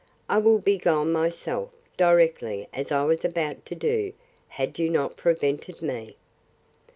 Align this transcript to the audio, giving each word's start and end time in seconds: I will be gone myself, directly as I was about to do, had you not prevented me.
I 0.27 0.39
will 0.39 0.57
be 0.57 0.79
gone 0.79 1.11
myself, 1.11 1.69
directly 1.95 2.67
as 2.73 2.91
I 2.91 3.03
was 3.03 3.23
about 3.23 3.67
to 3.67 3.75
do, 3.75 4.13
had 4.47 4.79
you 4.79 4.89
not 4.89 5.15
prevented 5.15 5.83
me. 5.83 6.15